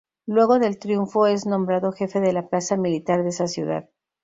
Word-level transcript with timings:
Luego 0.25 0.57
del 0.57 0.79
triunfo 0.79 1.27
es 1.27 1.45
nombrado 1.45 1.91
jefe 1.91 2.19
de 2.21 2.33
la 2.33 2.47
Plaza 2.49 2.75
Militar 2.75 3.21
de 3.21 3.29
esa 3.29 3.45
ciudad. 3.45 3.87